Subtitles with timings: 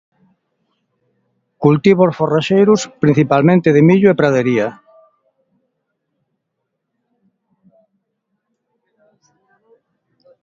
[1.63, 4.67] Cultivos forraxeiros, principalmente de millo e pradería.